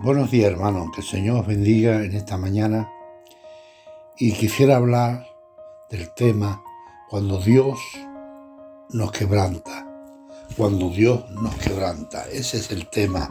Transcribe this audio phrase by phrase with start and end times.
[0.00, 2.88] Buenos días hermanos, que el Señor os bendiga en esta mañana
[4.16, 5.26] y quisiera hablar
[5.90, 6.62] del tema
[7.10, 7.80] cuando Dios
[8.90, 9.88] nos quebranta,
[10.56, 12.28] cuando Dios nos quebranta.
[12.30, 13.28] Ese es el tema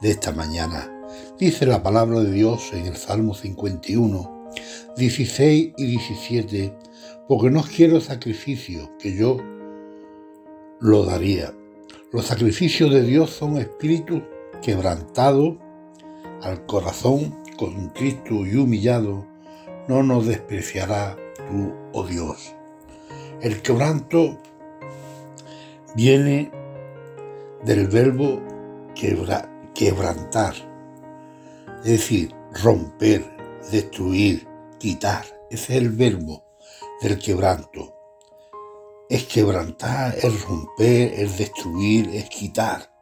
[0.00, 0.90] de esta mañana.
[1.38, 4.48] Dice la palabra de Dios en el Salmo 51,
[4.96, 6.78] 16 y 17,
[7.28, 9.36] porque no quiero sacrificio que yo
[10.80, 11.52] lo daría.
[12.10, 14.22] Los sacrificios de Dios son espíritus
[14.62, 15.56] quebrantados
[16.42, 19.26] al corazón con Cristo y humillado,
[19.88, 22.54] no nos despreciará tú, oh Dios.
[23.40, 24.38] El quebranto
[25.94, 26.50] viene
[27.64, 28.40] del verbo
[29.74, 30.54] quebrantar,
[31.84, 33.24] es decir, romper,
[33.70, 34.46] destruir,
[34.78, 35.24] quitar.
[35.50, 36.44] Ese es el verbo
[37.02, 37.96] del quebranto.
[39.08, 42.92] Es quebrantar, es romper, es destruir, es quitar.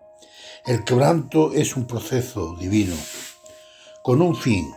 [0.64, 2.94] El quebranto es un proceso divino
[4.02, 4.72] con un fin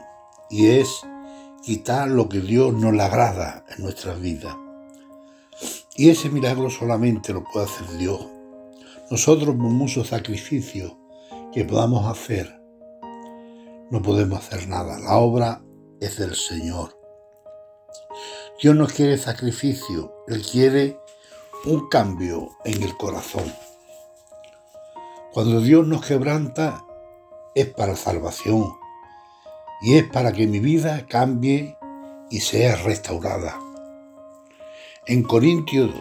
[0.49, 1.01] y es
[1.63, 4.55] quitar lo que Dios no le agrada en nuestras vidas.
[5.95, 8.25] Y ese milagro solamente lo puede hacer Dios.
[9.09, 10.95] Nosotros, por muchos sacrificios
[11.53, 12.61] que podamos hacer,
[13.89, 14.99] no podemos hacer nada.
[14.99, 15.61] La obra
[15.99, 16.97] es del Señor.
[18.61, 20.99] Dios no quiere sacrificio, Él quiere
[21.65, 23.53] un cambio en el corazón.
[25.33, 26.83] Cuando Dios nos quebranta
[27.53, 28.80] es para salvación
[29.81, 31.77] y es para que mi vida cambie
[32.29, 33.57] y sea restaurada.
[35.07, 35.91] En Corintios,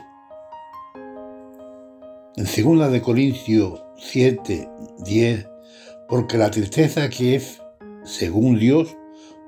[2.36, 2.45] en
[2.78, 5.47] 2 de Corintios 7, 10,
[6.08, 7.62] porque la tristeza que es
[8.05, 8.97] según Dios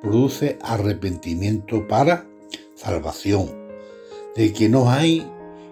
[0.00, 2.26] produce arrepentimiento para
[2.74, 3.50] salvación,
[4.34, 5.26] de que no hay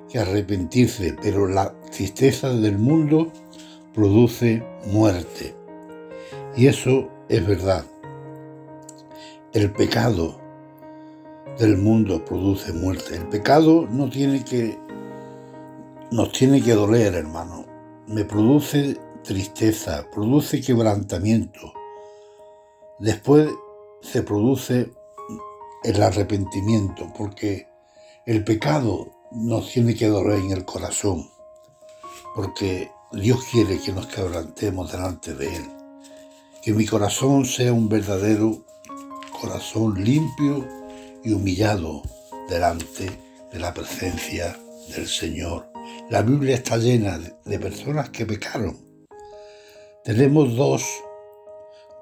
[0.08, 3.32] que arrepentirse, pero la tristeza del mundo
[3.94, 5.54] produce muerte.
[6.56, 7.84] Y eso es verdad.
[9.52, 10.38] El pecado
[11.58, 13.16] del mundo produce muerte.
[13.16, 14.78] El pecado no tiene que
[16.12, 17.66] nos tiene que doler, hermano.
[18.06, 21.72] Me produce tristeza, produce quebrantamiento.
[23.00, 23.48] Después
[24.02, 24.92] se produce
[25.82, 27.66] el arrepentimiento, porque
[28.26, 31.28] el pecado nos tiene que doler en el corazón,
[32.36, 35.70] porque Dios quiere que nos quebrantemos delante de Él.
[36.62, 38.69] Que mi corazón sea un verdadero
[39.40, 40.68] corazón limpio
[41.24, 42.02] y humillado
[42.48, 43.10] delante
[43.50, 44.56] de la presencia
[44.94, 45.66] del Señor.
[46.10, 48.76] La Biblia está llena de personas que pecaron.
[50.04, 50.84] Tenemos dos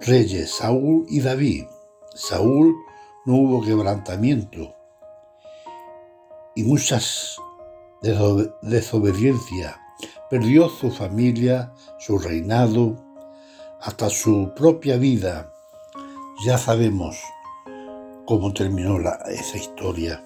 [0.00, 1.65] reyes, Saúl y David.
[2.15, 2.75] Saúl
[3.25, 4.75] no hubo quebrantamiento
[6.56, 7.37] y muchas
[8.62, 9.76] desobediencias.
[10.28, 12.97] Perdió su familia, su reinado,
[13.81, 15.53] hasta su propia vida
[16.44, 17.19] ya sabemos
[18.25, 20.22] cómo terminó esa historia.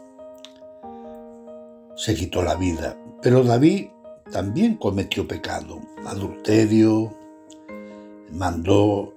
[1.97, 2.97] Se quitó la vida.
[3.23, 3.89] Pero David
[4.31, 7.15] también cometió pecado, adulterio,
[8.31, 9.15] mandó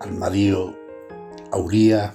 [0.00, 0.74] al marido
[1.52, 2.14] a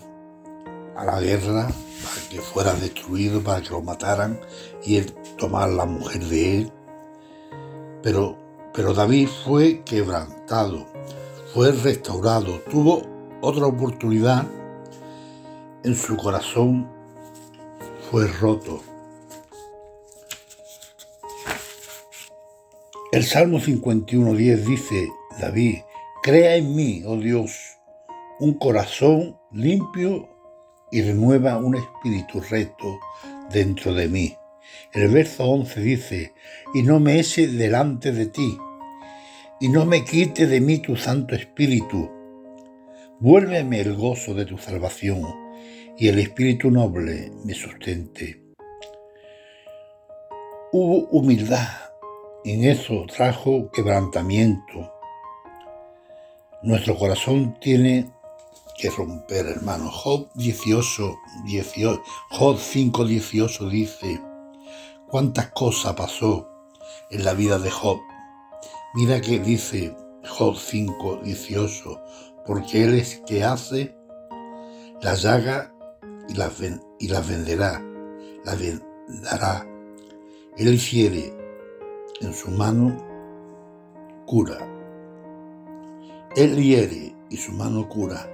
[0.95, 4.39] a la guerra para que fuera destruido, para que lo mataran
[4.83, 6.71] y él tomar la mujer de él.
[8.01, 10.85] Pero David fue quebrantado,
[11.53, 14.47] fue restaurado, tuvo otra oportunidad
[15.83, 16.87] en su corazón
[18.09, 18.81] fue roto.
[23.11, 25.09] El Salmo 51.10 dice,
[25.39, 25.77] David,
[26.21, 27.77] crea en mí, oh Dios,
[28.39, 30.27] un corazón limpio
[30.91, 32.99] y renueva un espíritu recto
[33.51, 34.35] dentro de mí.
[34.91, 36.33] El verso 11 dice,
[36.73, 38.57] y no me eche delante de ti,
[39.59, 42.09] y no me quite de mí tu Santo Espíritu,
[43.21, 45.23] Vuélveme el gozo de tu salvación
[45.97, 48.43] y el espíritu noble me sustente.
[50.73, 51.69] Hubo humildad,
[52.43, 54.91] en eso trajo quebrantamiento.
[56.61, 58.11] Nuestro corazón tiene
[58.77, 59.89] que romper, hermano.
[59.89, 64.21] Job 18, 18 Job 5, 18 dice,
[65.07, 66.49] ¿cuántas cosas pasó
[67.09, 67.97] en la vida de Job?
[68.93, 69.95] Mira que dice
[70.27, 72.01] Job 5, 18,
[72.45, 73.95] porque Él es que hace
[75.01, 75.73] la llaga
[76.29, 76.53] y las,
[76.99, 77.83] y venderá,
[78.43, 79.67] las vendará.
[80.57, 81.33] Él fiere
[82.21, 82.95] en su mano
[84.25, 84.57] cura.
[86.35, 88.29] Él hiere y su mano cura.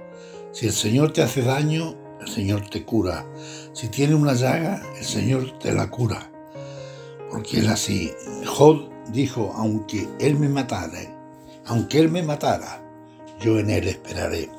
[0.52, 3.26] Si el Señor te hace daño, el Señor te cura.
[3.72, 6.30] Si tiene una llaga, el Señor te la cura.
[7.30, 8.12] Porque es así.
[8.46, 11.00] Job dijo, aunque Él me matara,
[11.66, 12.81] aunque Él me matara,
[13.42, 14.50] yo en él esperaré.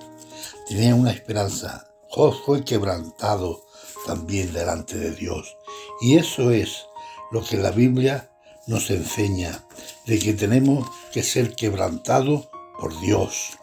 [0.67, 1.87] Tenía una esperanza.
[2.09, 3.65] Job fue quebrantado
[4.05, 5.57] también delante de Dios.
[6.01, 6.85] Y eso es
[7.31, 8.29] lo que la Biblia
[8.67, 9.63] nos enseña,
[10.05, 12.49] de que tenemos que ser quebrantados
[12.79, 13.57] por Dios.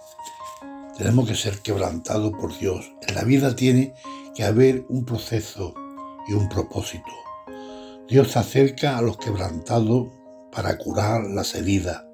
[0.97, 2.93] Tenemos que ser quebrantados por Dios.
[3.07, 3.95] En la vida tiene
[4.35, 5.75] que haber un proceso
[6.29, 7.11] y un propósito.
[8.09, 10.09] Dios acerca a los quebrantados
[10.53, 12.10] para curar las heridas.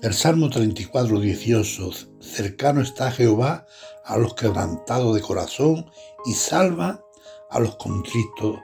[0.00, 1.90] El Salmo 34, 18,
[2.20, 3.66] cercano está Jehová
[4.04, 5.90] a los quebrantados de corazón
[6.24, 7.02] y salva
[7.50, 8.60] a los contritos,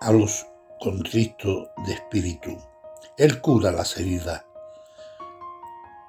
[0.00, 0.44] a los
[0.80, 2.58] contritos de espíritu.
[3.18, 4.44] Él cura las heridas,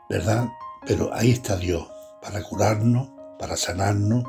[0.09, 0.47] ¿verdad?
[0.87, 1.87] Pero ahí está Dios,
[2.19, 4.23] para curarnos, para sanarnos,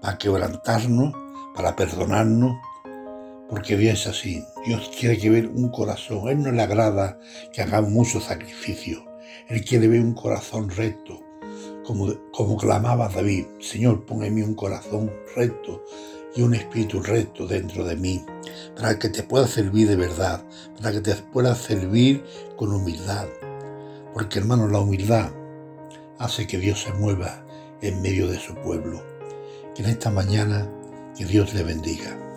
[0.00, 1.12] para quebrantarnos,
[1.56, 2.56] para perdonarnos,
[3.48, 4.44] porque Dios es así.
[4.64, 6.28] Dios quiere que ver un corazón.
[6.28, 7.18] Él no le agrada
[7.52, 8.20] que hagamos mucho
[9.48, 11.20] Él quiere ver un corazón recto,
[11.84, 13.46] como, como clamaba David.
[13.60, 15.84] Señor, mí un corazón recto
[16.34, 18.24] y un espíritu recto dentro de mí,
[18.76, 20.44] para que te pueda servir de verdad,
[20.76, 22.24] para que te pueda servir
[22.56, 23.26] con humildad.
[24.14, 25.30] Porque hermano, la humildad
[26.18, 27.44] hace que Dios se mueva
[27.80, 29.02] en medio de su pueblo.
[29.74, 30.68] Que en esta mañana,
[31.16, 32.29] que Dios le bendiga.